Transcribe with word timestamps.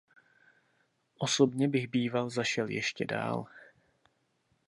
Osobně 1.17 1.67
bych 1.67 1.87
býval 1.87 2.29
zašel 2.29 2.69
ještě 2.69 3.05
dál. 3.05 3.45